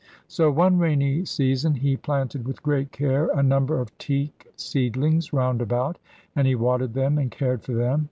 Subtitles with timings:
[0.27, 5.61] So one rainy season he planted with great care a number of teak seedlings round
[5.61, 5.99] about,
[6.35, 7.99] and he watered them and cared for them.